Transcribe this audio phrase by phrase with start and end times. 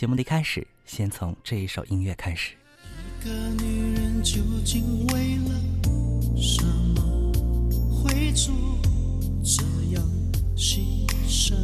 [0.00, 2.54] 节目的一开始，先从这一首音乐开始。
[3.20, 3.30] 一个
[3.62, 7.02] 女人究竟为了什么
[7.92, 8.54] 会做
[9.44, 10.02] 这样
[10.56, 11.54] 牺牲？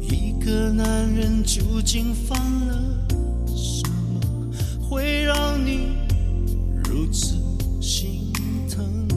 [0.00, 3.08] 一个男人究竟犯了
[3.48, 4.20] 什么
[4.80, 5.88] 会让你
[6.84, 7.34] 如此
[7.80, 8.32] 心
[8.70, 9.08] 疼？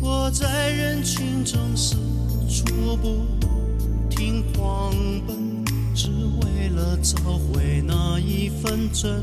[0.00, 1.96] 我在人群中四
[2.48, 3.26] 处不
[4.18, 4.90] 停狂
[5.28, 9.22] 奔，只为了找回那一份真，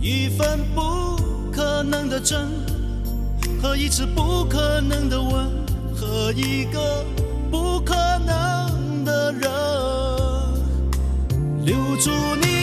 [0.00, 0.80] 一份不
[1.50, 2.48] 可能的真，
[3.60, 5.50] 和一次不可能的吻，
[5.92, 7.04] 和一个
[7.50, 9.50] 不可能的人，
[11.64, 12.53] 留住你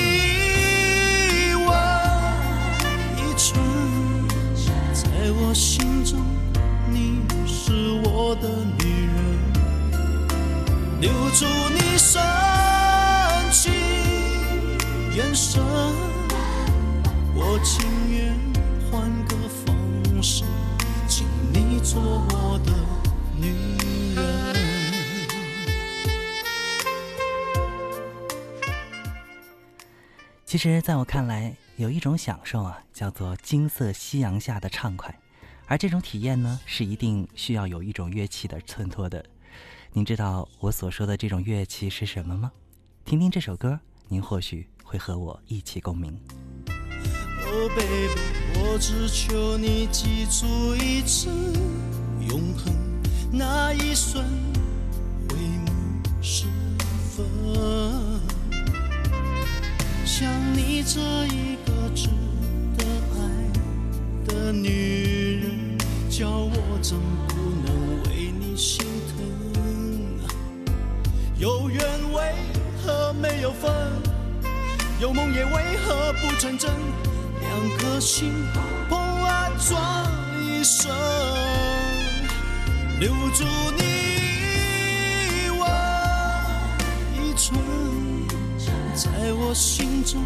[30.61, 35.19] 其实，在我看来，有一种享受啊，叫做金色夕阳下的畅快，
[35.65, 39.25] 而这种体验呢，是一定需要有一种乐器的衬托的。
[39.91, 42.51] 您知道我所说的这种乐器是什么吗？
[43.05, 46.15] 听听这首歌，您或许会和我一起共鸣。
[48.53, 51.27] 我只求你记住一次，
[52.29, 52.71] 永恒
[53.31, 54.23] 那一瞬，
[55.27, 56.45] 回眸时
[56.85, 57.80] 分。
[60.21, 60.99] 像你这
[61.33, 62.07] 一个值
[62.77, 63.19] 得爱
[64.27, 65.75] 的女人，
[66.11, 66.95] 叫我怎
[67.27, 67.33] 不
[67.65, 69.17] 能为你心疼？
[71.39, 71.81] 有缘
[72.13, 72.35] 为
[72.85, 73.73] 何没有分？
[74.99, 76.69] 有梦也为何不成真？
[77.39, 78.31] 两颗心
[78.87, 80.05] 碰爱撞
[80.39, 80.91] 一生，
[82.99, 83.43] 留住
[83.75, 84.00] 你
[89.51, 90.23] 我心中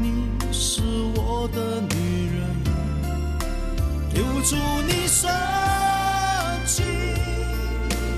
[0.00, 0.82] 你是
[1.16, 2.46] 我的女人，
[4.14, 4.54] 留住
[4.86, 5.28] 你深
[6.64, 6.86] 情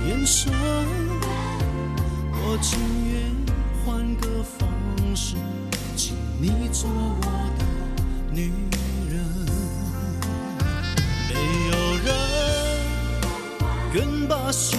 [0.06, 0.52] 眼神，
[2.30, 2.78] 我情
[3.10, 3.32] 愿
[3.86, 4.68] 换个方
[5.16, 5.36] 式，
[5.96, 7.26] 请你做我
[7.58, 7.64] 的
[8.30, 8.52] 女
[9.08, 9.24] 人。
[11.26, 11.32] 没
[11.70, 11.74] 有
[12.04, 12.06] 人
[13.94, 14.78] 愿把心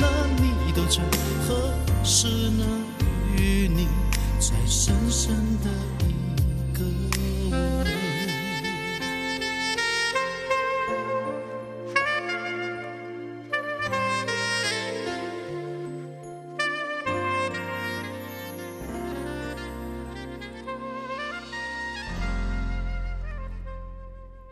[0.00, 1.04] 了你都成，
[1.46, 2.66] 何时能
[3.36, 3.88] 与你
[4.38, 5.70] 再深深的
[6.06, 6.84] 一个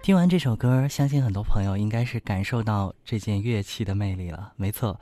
[0.03, 4.53] 听完这首歌，相信很多朋友应该是感受到这件乐器的魅力了。
[4.57, 4.99] 没错，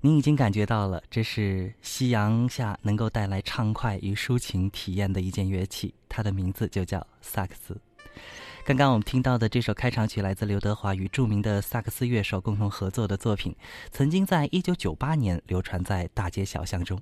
[0.00, 7.76] 您已经感觉到了，这是夕阳下能够带来畅快与抒情体验的一件乐器，它的名字就叫萨克斯。
[8.66, 13.54] 刚刚我们听到的这首开场曲来自刘德华与著名的萨克斯乐手共同合作的作品，
[13.92, 17.00] 曾经在一九九八年流传在大街小巷中。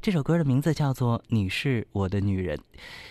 [0.00, 2.56] 这首歌的名字叫做《你是我的女人》，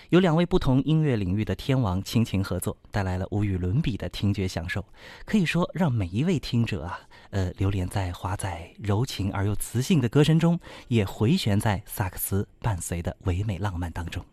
[0.09, 4.83] 有两位不同音乐领域的天王倾情合作，带来了无与伦比的听觉享受，
[5.23, 14.25] 可以说让每一位听者啊，呃，流连在华仔柔情而又磁性的歌声中，也回旋在萨克斯伴随的唯美浪漫当中。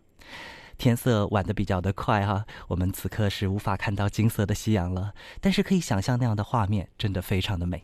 [0.81, 7.83] 天色晚的比较的快哈，我们此刻是无法看到金色的夕阳了，但是可以想象那样的画面真的非常的美。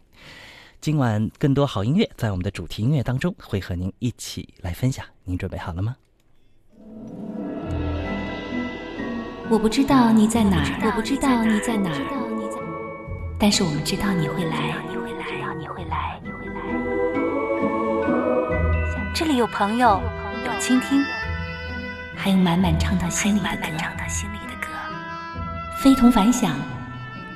[0.81, 5.95] 今晚更多好音乐在我们的主题音乐当中会和您一起来分享，您准备好了吗？
[9.47, 12.01] 我不知道你在哪儿，我不知道你在哪儿，
[13.39, 16.61] 但是我们知道你会来，你会来，你会来，你会来。
[19.13, 20.01] 这里有朋友，
[20.47, 21.05] 有倾听。
[22.19, 23.55] 还有满满唱到心里的
[24.59, 24.67] 歌，
[25.79, 26.57] 非同凡响，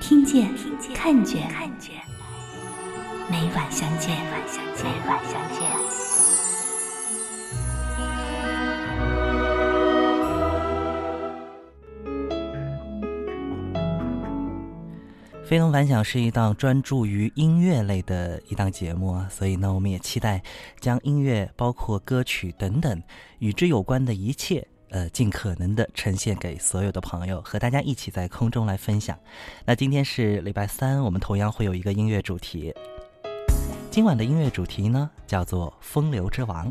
[0.01, 0.51] 听见，
[0.93, 1.49] 看见，
[3.29, 5.61] 每晚相见，每晚相见。
[15.45, 20.41] 非同凡响是一档专注于音乐类的一档节目啊，所以呢，我们也期待
[20.79, 23.01] 将音乐，包括歌曲等等
[23.39, 24.67] 与之有关的一切。
[24.91, 29.17] 呃，尽可能的呈现给所有的朋友，和大家一起在空中来分享。
[29.65, 32.73] 那今天是礼拜三，我们同样会有一个音乐主题。
[33.89, 36.67] 今晚的音乐主题呢，叫做《风流之王》。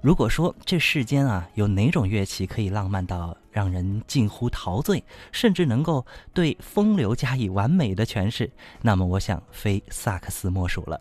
[0.00, 10.98] 如果说这世间啊，有哪种乐器可以浪漫到让人近乎陶醉，甚至能够对风流加以完美的诠释，那么我想非萨克斯莫属了。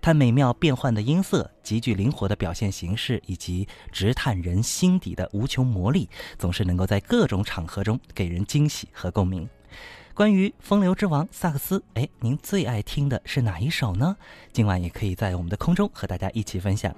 [0.00, 6.08] 它美妙变幻的音色、极具灵活的表现形式，以及直探人心底的无穷魔力，
[6.38, 9.48] 总是能够在各种场合中给人惊喜和共鸣。
[10.14, 14.16] 关于风流之王萨克斯，哎，您最爱听的是哪一首呢？
[14.52, 16.94] 今晚也可以在我们的空中和大家一起分享。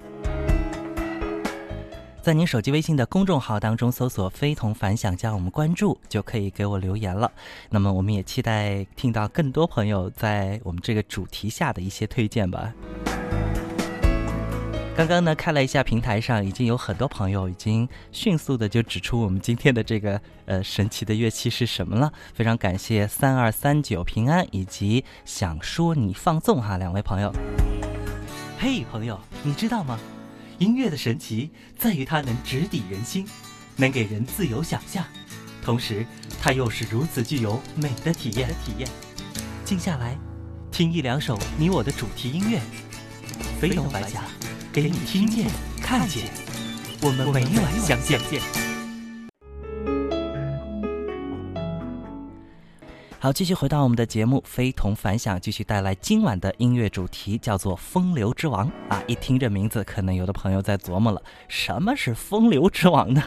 [2.21, 7.31] 在您手机微信的公众号当中搜索“非同凡响”，加我们关注，就可以给我留言了。
[7.71, 12.71] 那么，我们也期待听到更多朋友在我们这个主题下的一些推荐吧。
[14.95, 22.13] 刚刚呢，看了一下平台上，已经有很多朋友已经迅速的就指出我们今天的这个呃神奇的乐器是什么了。
[22.35, 27.33] 非常感谢三二三九平安以及想说你放纵哈两位朋友。
[28.59, 29.97] 嘿，朋友，你知道吗？
[30.61, 33.27] 音乐的神奇在于它能直抵人心，
[33.77, 35.03] 能给人自由想象，
[35.63, 36.05] 同时
[36.39, 38.47] 它又是如此具有美的体验。
[38.63, 38.87] 体验，
[39.65, 40.15] 静下来，
[40.71, 42.61] 听一两首你我的主题音乐，
[43.59, 44.21] 飞龙白甲，
[44.71, 45.49] 给你听见、
[45.81, 46.29] 看见，
[47.01, 48.70] 我们每晚相见。
[53.23, 58.99] 好，继续回到我们的节目，非同凡响，继续带来今晚的音乐主题，叫做《风流之王》啊！
[59.05, 63.21] 一听这名字，可能有的朋友在琢磨了，什么是风流之王呢？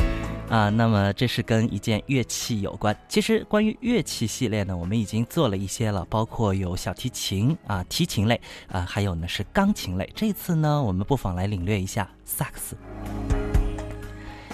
[0.48, 2.96] 啊，那么这是跟一件乐器有关。
[3.06, 10.10] 其实关于乐器系列呢，我们已经做了一些了，包括有小提琴啊、提琴类啊，还有呢是钢琴类。
[10.14, 12.74] 这次呢，我们不妨来领略一下萨克斯。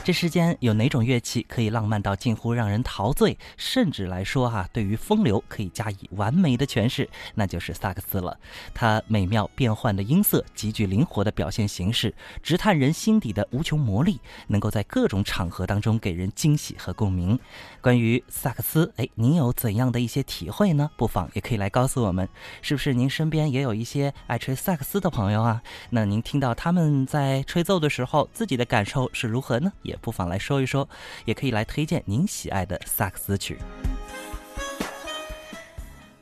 [0.03, 8.37] 这世间有哪种乐器可以浪漫到近乎让人陶醉，甚至来说哈，对于风流可以加以完美的诠释，那就是萨克斯了。
[8.75, 17.39] 它美妙变幻的音色，极具灵活的表现形式，直探人心底的无穷魔力，能够在各种场合当中给人惊喜和共鸣。
[17.83, 20.91] 关于萨克斯，哎，您有怎样的一些体会呢？
[20.97, 22.27] 不妨也可以来告诉我们，
[22.63, 25.63] 是不是您身边也有一些爱吹萨克斯的朋友啊？
[25.91, 29.71] 那您听到他们在吹奏的时候，自己的感受是如何呢？
[29.91, 30.89] 也不妨来说一说，
[31.25, 33.59] 也可以来推荐您喜爱的萨克斯曲。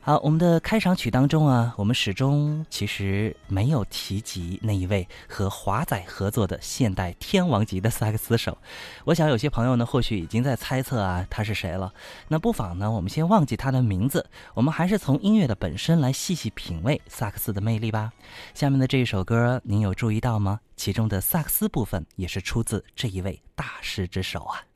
[0.09, 8.57] 好，我们的开场曲当中啊，我们始终其实没有提及那一位和华仔合作的现代天王级的萨克斯手。
[9.05, 11.93] 我想有些朋友呢，或许已经在猜测啊，他是谁了。
[12.27, 18.11] 那不妨呢，我们先忘记他的名字，我们还是从音乐的本身来细细品味萨克斯的魅力吧。
[18.55, 20.59] 下面的这一首歌，您有注意到吗？
[20.75, 24.68] 其中的萨克斯部分也是出自这一位大师之手啊。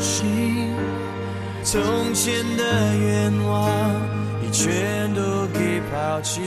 [0.00, 0.74] 心？
[1.64, 3.68] 从前的愿望
[4.42, 6.40] 已全都给抛弃。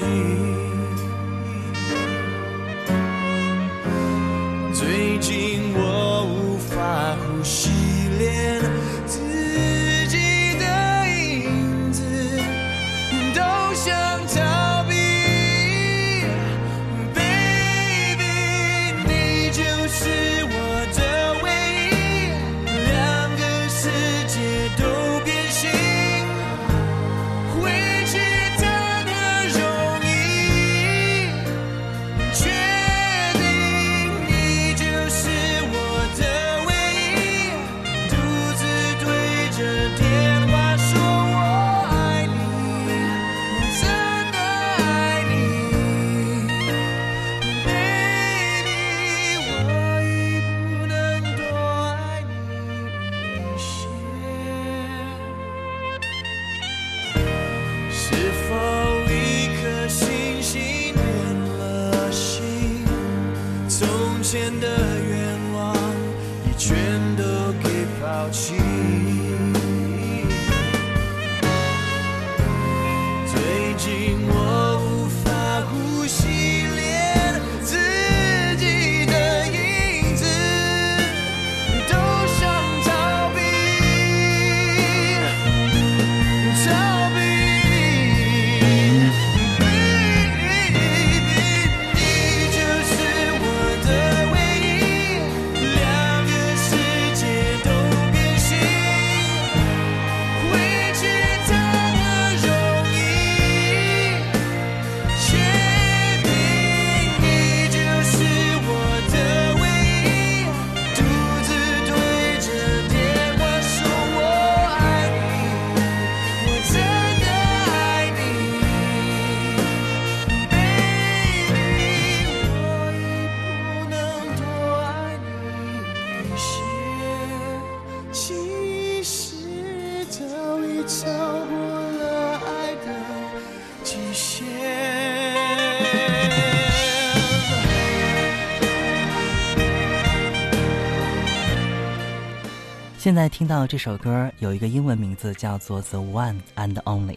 [143.12, 147.16] 现在听到这首歌有一个英文名字叫做《The One and Only》，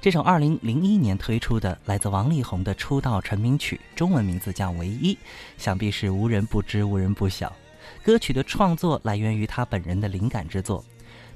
[0.00, 5.14] 这首2001年推出的来自王力宏的出道成名曲，中文名字叫《唯一》，
[5.58, 7.54] 想必是无人不知、无人不晓。
[8.02, 10.82] 歌曲的创作来源于他本人的灵感之作，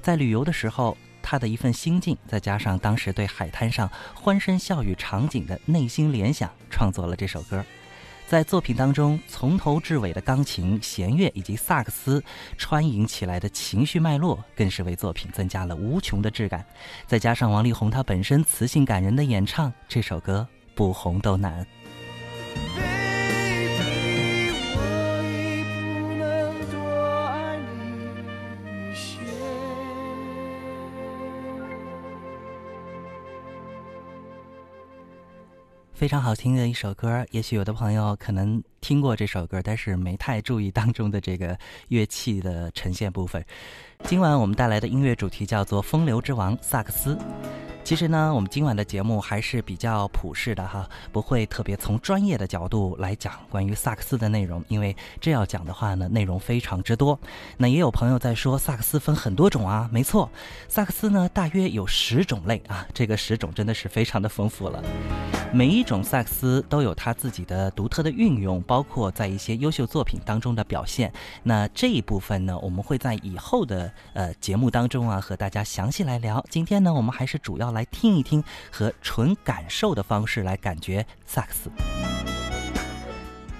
[0.01, 7.63] 在旅游的时候，他的一份心境，再加上当时对海滩上欢声笑语场景的内心联想，创作了这首歌。
[8.33, 12.23] 在作品当中，从头至尾的钢琴、弦乐以及萨克斯
[12.57, 16.65] 穿引起来的情绪脉络，更是为作品增加了无穷的质感。
[17.05, 21.63] 再加上王力宏他本身磁性感人的演唱，这首歌不红都难。
[36.03, 41.57] 非常好听的一首歌，也许有的朋友可能听过这首歌，但是没太注意当中的这个
[41.87, 43.41] 乐器的呈现部分。
[44.03, 47.17] 今晚我们带来的音乐主题叫做《风流之王》萨克斯。
[47.83, 57.19] 其实呢，我们今晚的节目还是比较普世的哈，不会特别从专业的角度来讲关于萨克斯的内容，因为这要讲的话呢，内容非常之多。
[57.57, 60.31] 那也有朋友在说萨克斯分很多种啊，没错，
[60.69, 64.81] 萨克斯呢大约有十种类啊，这个十种真的是非常的丰富了。
[65.51, 71.11] 每一种萨克斯都有它自己的独特的运用，包括在一些优秀作品当中的表现。
[71.43, 76.43] 那这一部分呢，我们会在以后的呃节目当中啊和大家详细来聊。
[76.49, 81.71] 今天呢，我们还是主要来听一听和纯感受的方式来感觉萨克斯。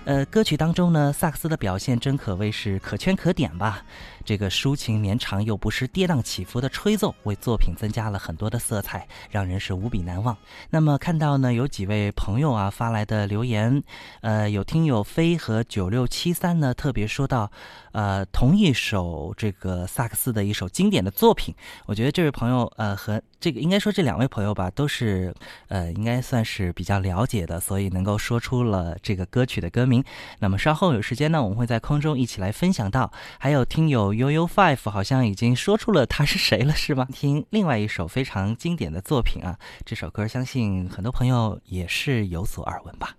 [0.06, 3.86] 呃，歌曲当中呢，萨克斯的表现真可谓是可圈可点吧。
[4.26, 10.38] 这个抒情绵长又不失跌宕起伏的吹奏，为作品增加了很多的色彩，让人是无比难忘。
[10.70, 13.84] 那么看到呢，有几位朋友啊发来的留言，
[14.22, 17.52] 呃，有听友飞和九六七三呢特别说到，
[17.92, 21.54] 呃，同一首这个萨克斯的一首经典的作品。
[21.86, 25.34] 我觉得这位朋友呃和这个应该说这两位朋友吧，都是
[25.68, 30.04] 呃，应该算是比较了解的，所以能够说出了这个歌曲的歌名。
[30.40, 33.12] 那么稍后有时间呢，我们会在空中一起来分享到。
[33.38, 37.08] 还有听友悠悠 five 好像已经说出了他是谁了，是吗？
[37.12, 43.16] 听另外一首非常经典的作品啊，这首歌相信很多朋友也是有所耳闻吧。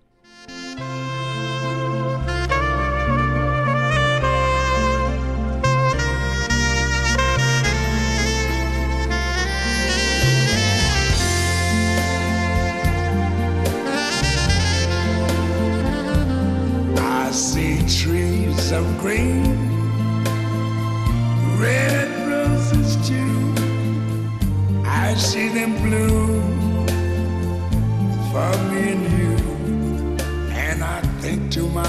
[17.87, 19.74] trees of green,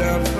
[0.00, 0.39] down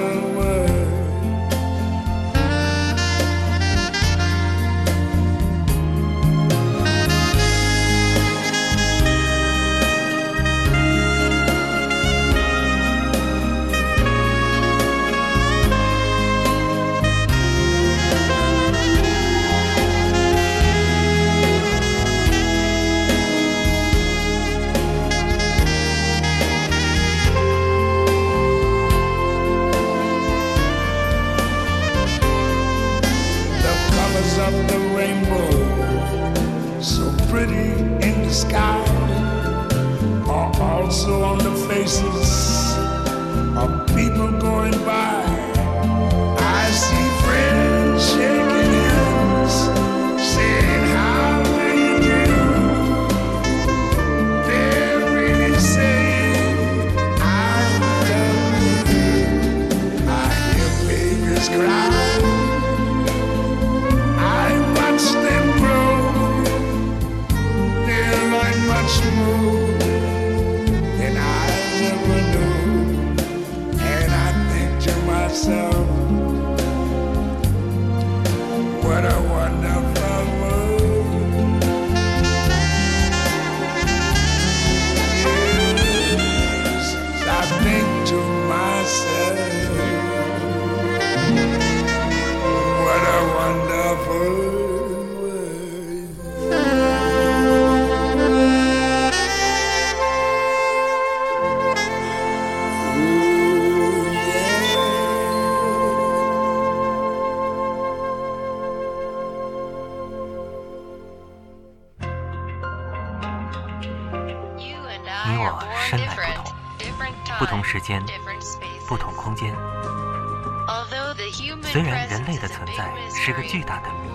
[121.63, 124.11] 虽然人类的存在是个巨大的谜，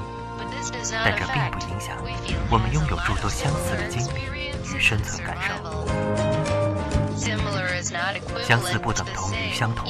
[0.92, 1.96] 但这并不影响
[2.50, 4.26] 我们拥有诸多相似的经历
[4.76, 5.54] 与生存感受。
[8.44, 9.90] 相似不等同于相同，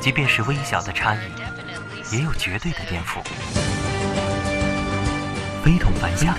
[0.00, 1.18] 即便是微小的差异，
[2.10, 3.22] 也有绝对的颠覆。
[5.62, 6.34] 非同凡响，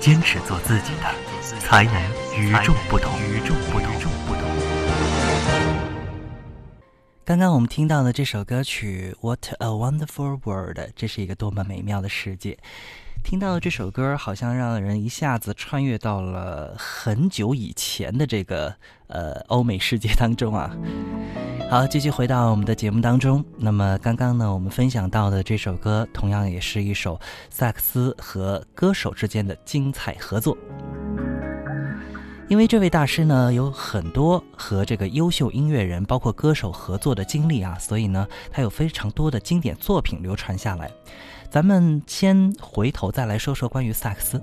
[0.00, 1.94] 坚持做自己的，才能
[2.34, 3.12] 与众不同。
[3.20, 4.41] 与众不同。
[7.24, 12.58] 刚刚我们听到的这首歌曲《What a Wonderful World》，这是一个多么美妙的世界。
[13.24, 18.74] 听到这首歌，好像让人一下子穿越到了很久以前的这个
[19.06, 20.76] 呃欧美世界当中啊。
[21.70, 23.42] 好，继续回到我们的节目当中。
[23.56, 30.58] 那么刚刚呢，我们分享到的这首歌，同样也是一首萨克斯和歌手之间的精彩合作。
[32.52, 40.90] 因为这位大师呢有很多和这个优秀音乐人，包括歌手合作的经历啊，所以呢他有非常多的经典作品流传下来。
[41.52, 44.42] 咱们先回头再来说说关于萨克斯。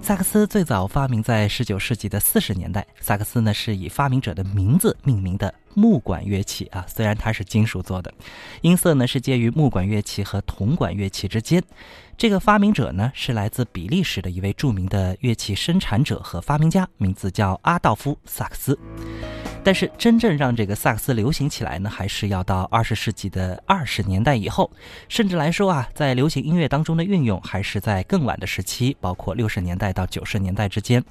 [0.00, 8.12] 萨克斯最早发明在十九世纪的四十年代，萨克斯呢是以发明者的名字命名的木管乐器啊，虽然它是金属做的，
[8.62, 11.62] 音色呢是介于木管乐器和铜管乐器之间。
[12.18, 18.76] 这个发明者呢，是来自比利时的一位著名的乐器生产者和发明家，名字叫阿道夫·萨克斯。
[19.64, 24.70] 但是真正让这个萨克斯流行起来呢，还是要到二十世纪的二十年代以后，
[25.08, 31.04] 甚至来说啊，在流行音乐当中的运用还是在更晚的时期，包括六十年代到九十年代之间。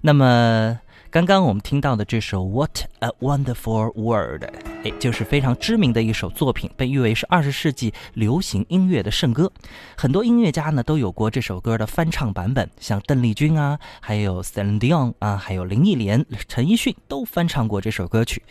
[0.00, 0.78] 那么。
[1.10, 4.42] 刚刚我们听到的这首《What a Wonderful World》，
[4.84, 9.50] 哎，就是非常知名的一首作品，被誉为是二十世纪流行音乐的圣歌。
[9.96, 18.42] 很多音乐家呢都有过这首歌的翻唱版本，像邓丽君啊，还有 Celine Dion 啊，还有林忆莲、陈奕迅都翻唱过这首歌曲。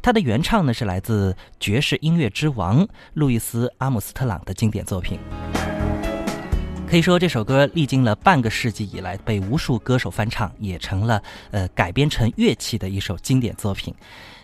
[0.00, 5.18] 它的原唱呢是来自爵士音乐之王路易斯·阿姆斯特朗的经典作品。
[6.86, 11.20] 可以说这首歌历经了半个世纪以来，被无数歌手翻唱，也成了
[11.50, 13.92] 呃改编成乐器的一首经典作品。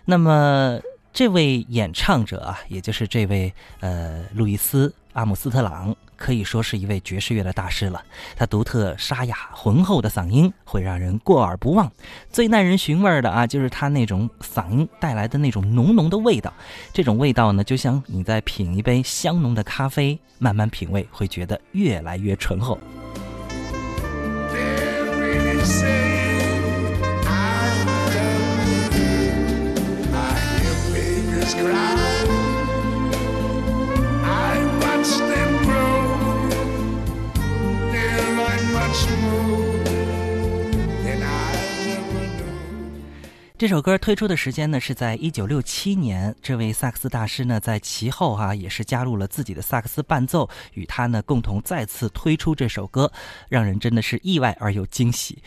[0.05, 0.81] 那么
[1.13, 5.95] 这位演唱者啊，也就是这位呃路易斯·阿姆斯特朗。
[6.21, 8.05] 可以说是一位爵士乐的大师了。
[8.37, 11.91] 他独特沙哑浑厚的嗓音会让人过耳不忘。
[12.31, 16.53] 最耐人寻味的啊，就是他那种嗓音带来的那种浓浓的味道。
[16.93, 22.79] 这种味道呢，就像你在品一杯香浓的咖啡，慢慢品味，会觉得越来越醇厚。
[43.61, 46.35] 这首歌推出的时间呢是在一九六七年。
[46.41, 53.13] 这位萨克斯大师呢，在其后哈也是加入了自己的萨克斯伴奏，与他呢共同再次推出这首歌，
[53.51, 55.43] 让人真的是意外而又惊喜。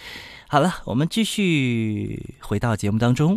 [0.47, 3.35] 好了，我们继续回到节目当中。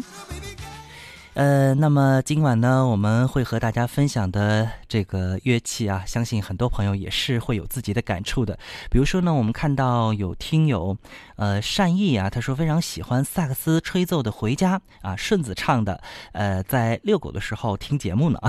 [1.37, 8.59] 呃，那么今晚呢，我们会和大家分享的这个乐器啊，相信很多朋友也是会有自己的感触的。
[8.91, 10.97] 比如说呢，我们看到有听友，
[11.37, 16.01] 呃，善意啊，他说非常喜欢萨克斯吹奏的《回家》啊，顺子唱的，
[16.33, 18.41] 呃，在遛狗的时候听节目呢。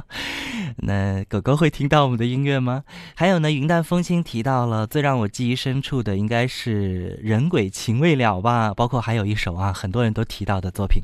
[0.80, 2.84] 那狗狗会听到我们的音乐吗？
[3.14, 8.72] 还有呢，云淡风轻提到了最让我记忆深处的，应该是人鬼情未了吧？
[8.72, 11.02] 包括还有一首啊，很多人都提到的作品。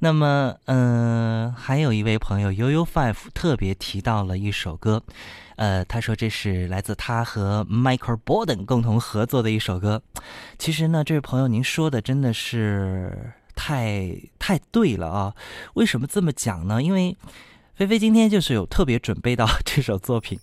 [0.00, 5.02] 那么，嗯，还有一位朋友悠悠 five 特别提到了一首歌，
[5.56, 10.02] 呃，他说这是来自他和 Michael Borden 共同合作的一首歌。
[10.58, 15.34] 其实呢，这位朋友您说的真的是太太对了啊！
[15.74, 16.82] 为什么这么讲呢？
[16.82, 17.16] 因为
[17.76, 20.38] 菲菲今天就是有特别准备到这首作品。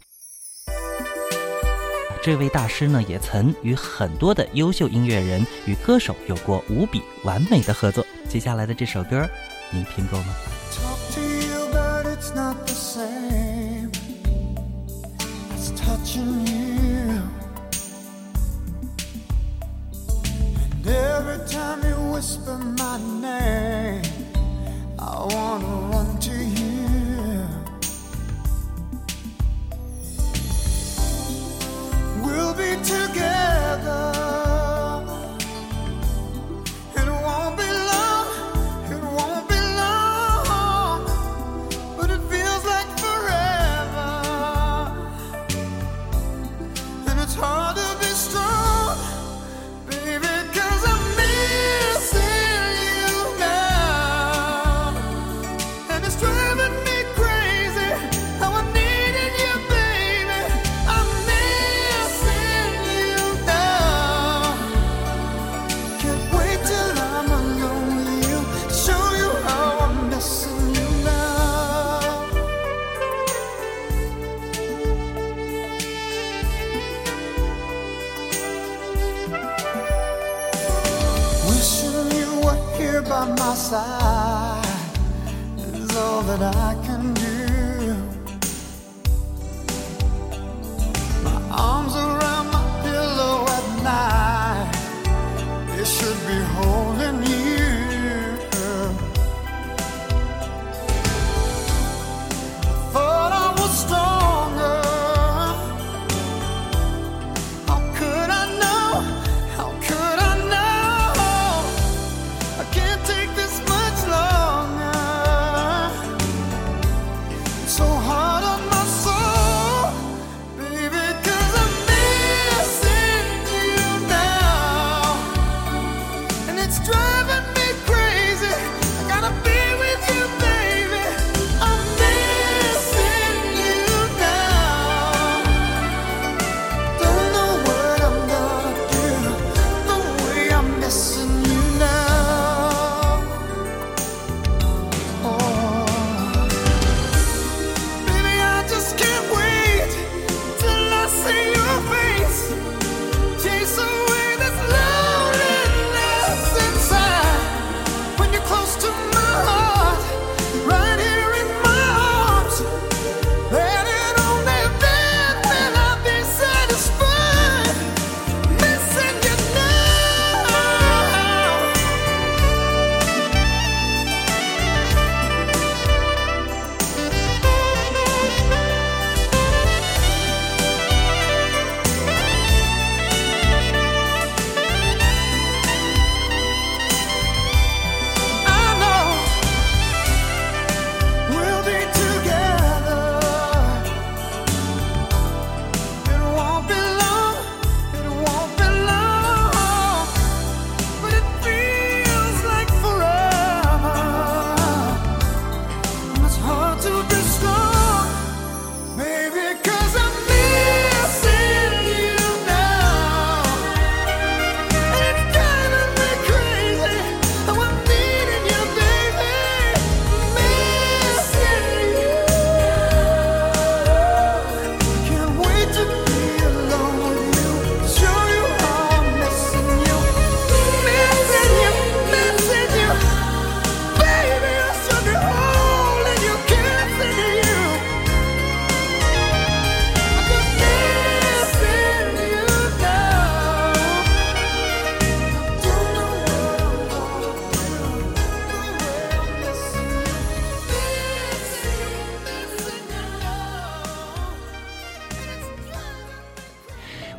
[2.24, 8.06] 这位大师呢，也曾与很多的优秀音乐人与歌手有过无比完美的合作。
[8.30, 9.28] 接下来的这首歌。
[9.72, 10.28] 您听过吗
[20.84, 24.02] ？Every time you whisper my name,
[24.98, 26.11] I wanna run
[32.92, 34.21] together.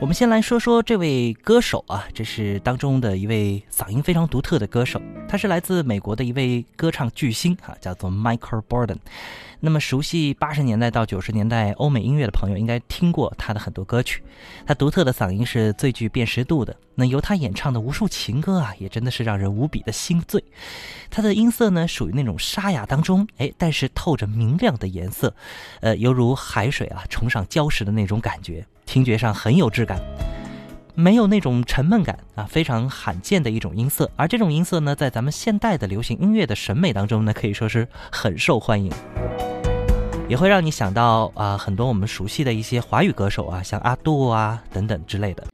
[0.02, 8.96] 我们先来说说这位歌手啊，这是当中的一位嗓音非常独特的歌手，他是来自美国的一位歌唱巨星啊，叫做 Michael Borden。
[9.60, 14.24] 那么熟悉八十年代到九十年代欧美音乐的朋友，应该听过他的很多歌曲。
[14.66, 16.76] 他独特的嗓音是最具辨识度的。
[16.96, 20.42] 那由他演唱的无数情歌啊，也真的是让人无比的心醉。
[21.10, 25.32] 他的音色呢，属于那种沙哑当中，哎，但是透着明亮的颜色，
[25.80, 30.00] 呃，犹如海水啊冲上礁石的那种感觉，听觉上很有质感。
[30.94, 34.10] 没有那种沉闷感啊，非常罕见的一种音色。
[34.14, 38.92] 而这种音色呢，在咱们现代的流行音乐的审美当中呢，可以说是很受欢迎，
[40.28, 45.46] 也会让你想到啊，很多我们熟悉的一些华语歌手啊，像阿杜啊等等之类的。